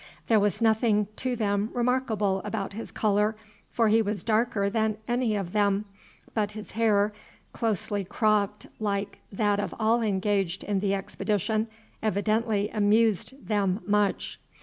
[0.29, 3.35] There was nothing to them remarkable about his colour,
[3.69, 5.85] for he was darker than any of them;
[6.33, 7.13] but his hair,
[7.53, 11.67] closely cropped like that of all engaged in the expedition,
[12.01, 14.39] evidently amused them much.